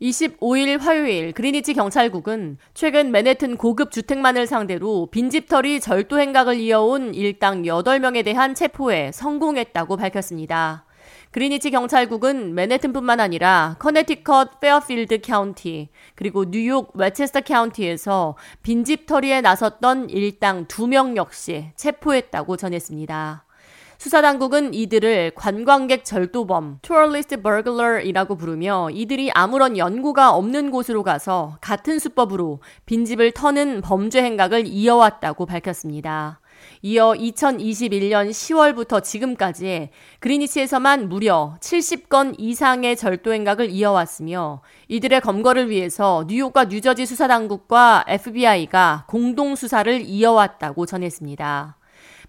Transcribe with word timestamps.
25일 0.00 0.78
화요일 0.78 1.32
그리니치 1.32 1.72
경찰국은 1.72 2.58
최근 2.74 3.10
맨해튼 3.10 3.56
고급 3.56 3.90
주택만을 3.90 4.46
상대로 4.46 5.06
빈집털이 5.10 5.80
절도 5.80 6.20
행각을 6.20 6.56
이어온 6.60 7.14
일당 7.14 7.62
8명에 7.62 8.22
대한 8.22 8.54
체포에 8.54 9.10
성공했다고 9.12 9.96
밝혔습니다. 9.96 10.84
그리니치 11.30 11.70
경찰국은 11.70 12.54
맨해튼뿐만 12.54 13.20
아니라 13.20 13.76
커네티컷 13.78 14.60
페어필드 14.60 15.20
카운티 15.22 15.88
그리고 16.14 16.44
뉴욕 16.50 16.94
웨체스터 16.94 17.40
카운티에서 17.40 18.36
빈집털이에 18.62 19.40
나섰던 19.40 20.10
일당 20.10 20.66
2명 20.66 21.16
역시 21.16 21.70
체포했다고 21.76 22.58
전했습니다. 22.58 23.45
수사당국은 23.98 24.74
이들을 24.74 25.32
관광객 25.34 26.04
절도범, 26.04 26.80
tourist 26.82 27.36
burglar이라고 27.36 28.36
부르며 28.36 28.88
이들이 28.92 29.30
아무런 29.32 29.78
연고가 29.78 30.32
없는 30.32 30.70
곳으로 30.70 31.02
가서 31.02 31.58
같은 31.60 31.98
수법으로 31.98 32.60
빈집을 32.86 33.32
터는 33.32 33.80
범죄 33.80 34.22
행각을 34.22 34.66
이어왔다고 34.66 35.46
밝혔습니다. 35.46 36.40
이어 36.82 37.12
2021년 37.12 38.30
10월부터 38.30 39.02
지금까지 39.02 39.90
그리니치에서만 40.20 41.08
무려 41.08 41.56
70건 41.60 42.34
이상의 42.38 42.96
절도 42.96 43.32
행각을 43.32 43.70
이어왔으며 43.70 44.62
이들의 44.88 45.20
검거를 45.20 45.70
위해서 45.70 46.24
뉴욕과 46.28 46.66
뉴저지 46.66 47.06
수사당국과 47.06 48.04
FBI가 48.08 49.04
공동 49.08 49.54
수사를 49.54 50.00
이어왔다고 50.02 50.86
전했습니다. 50.86 51.76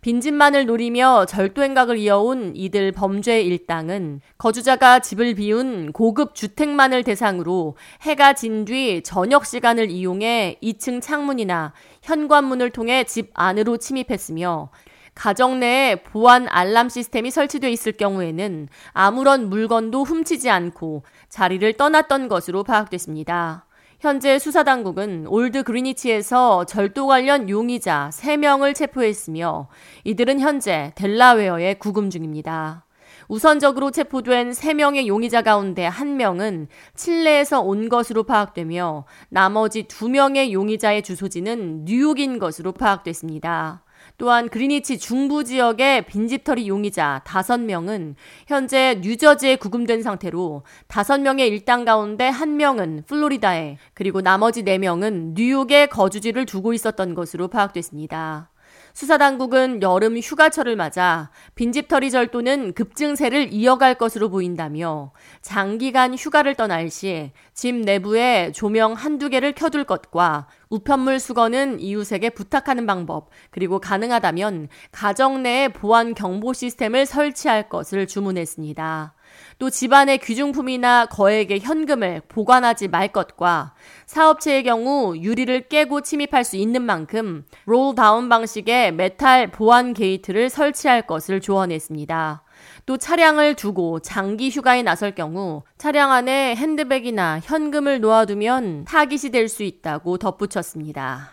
빈집만을 0.00 0.66
노리며 0.66 1.26
절도 1.26 1.62
행각을 1.62 1.96
이어온 1.98 2.54
이들 2.54 2.92
범죄 2.92 3.40
일당은 3.40 4.20
거주자가 4.38 5.00
집을 5.00 5.34
비운 5.34 5.92
고급 5.92 6.34
주택만을 6.34 7.02
대상으로 7.02 7.76
해가 8.02 8.34
진 8.34 8.66
뒤 8.66 9.02
저녁 9.02 9.46
시간을 9.46 9.90
이용해 9.90 10.58
2층 10.62 11.00
창문이나 11.00 11.72
현관문을 12.02 12.70
통해 12.70 13.04
집 13.04 13.30
안으로 13.34 13.76
침입했으며 13.76 14.70
가정 15.14 15.60
내에 15.60 15.96
보안 16.02 16.46
알람 16.48 16.88
시스템이 16.88 17.30
설치되어 17.30 17.70
있을 17.70 17.92
경우에는 17.92 18.68
아무런 18.92 19.48
물건도 19.48 20.02
훔치지 20.04 20.50
않고 20.50 21.04
자리를 21.28 21.72
떠났던 21.74 22.28
것으로 22.28 22.64
파악됐습니다. 22.64 23.66
현재 23.98 24.38
수사당국은 24.38 25.26
올드 25.26 25.62
그리니치에서 25.62 26.64
절도 26.66 27.06
관련 27.06 27.48
용의자 27.48 28.10
3명을 28.12 28.74
체포했으며 28.74 29.68
이들은 30.04 30.38
현재 30.38 30.92
델라웨어에 30.96 31.74
구금 31.74 32.10
중입니다. 32.10 32.84
우선적으로 33.28 33.90
체포된 33.90 34.50
3명의 34.50 35.06
용의자 35.06 35.40
가운데 35.40 35.88
1명은 35.88 36.66
칠레에서 36.94 37.62
온 37.62 37.88
것으로 37.88 38.24
파악되며 38.24 39.06
나머지 39.30 39.84
2명의 39.84 40.52
용의자의 40.52 41.02
주소지는 41.02 41.86
뉴욕인 41.86 42.38
것으로 42.38 42.72
파악됐습니다. 42.72 43.82
또한 44.18 44.48
그리니치 44.48 44.98
중부 44.98 45.44
지역의 45.44 46.06
빈집털이 46.06 46.68
용의자 46.68 47.22
5명은 47.24 48.14
현재 48.46 48.98
뉴저지에 49.02 49.56
구금된 49.56 50.02
상태로 50.02 50.62
5명의 50.88 51.48
일당 51.48 51.84
가운데 51.84 52.30
1명은 52.30 53.06
플로리다에 53.06 53.78
그리고 53.94 54.20
나머지 54.20 54.62
4명은 54.62 55.34
뉴욕에 55.34 55.86
거주지를 55.86 56.46
두고 56.46 56.72
있었던 56.72 57.14
것으로 57.14 57.48
파악됐습니다. 57.48 58.50
수사당국은 58.96 59.82
여름 59.82 60.16
휴가철을 60.16 60.74
맞아 60.74 61.30
빈집털이 61.54 62.10
절도는 62.10 62.72
급증세를 62.72 63.52
이어갈 63.52 63.96
것으로 63.96 64.30
보인다며 64.30 65.12
장기간 65.42 66.14
휴가를 66.14 66.54
떠날 66.54 66.88
시 66.88 67.30
집 67.56 67.74
내부에 67.74 68.52
조명 68.52 68.92
한두 68.92 69.30
개를 69.30 69.52
켜둘 69.52 69.84
것과 69.84 70.46
우편물 70.68 71.18
수거는 71.18 71.80
이웃에게 71.80 72.28
부탁하는 72.28 72.86
방법, 72.86 73.30
그리고 73.50 73.78
가능하다면 73.80 74.68
가정 74.92 75.42
내에 75.42 75.68
보안 75.68 76.12
경보 76.14 76.52
시스템을 76.52 77.06
설치할 77.06 77.70
것을 77.70 78.06
주문했습니다. 78.06 79.14
또 79.58 79.70
집안의 79.70 80.18
귀중품이나 80.18 81.06
거액의 81.06 81.60
현금을 81.60 82.22
보관하지 82.28 82.88
말 82.88 83.08
것과 83.08 83.74
사업체의 84.06 84.62
경우 84.64 85.16
유리를 85.16 85.68
깨고 85.68 86.02
침입할 86.02 86.44
수 86.44 86.56
있는 86.56 86.82
만큼 86.82 87.44
roll-down 87.64 88.28
방식의 88.28 88.92
메탈 88.92 89.50
보안 89.50 89.94
게이트를 89.94 90.50
설치할 90.50 91.06
것을 91.06 91.40
조언했습니다. 91.40 92.42
또 92.86 92.96
차량을 92.96 93.54
두고 93.54 94.00
장기 94.00 94.48
휴가에 94.48 94.82
나설 94.82 95.14
경우 95.14 95.62
차량 95.76 96.12
안에 96.12 96.54
핸드백이나 96.54 97.40
현금을 97.42 98.00
놓아두면 98.00 98.84
타깃이 98.84 99.32
될 99.32 99.48
수 99.48 99.62
있다고 99.62 100.18
덧붙였습니다. 100.18 101.30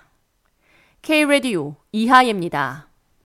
K-Radio 1.02 1.76
이하예입니다. 1.92 2.93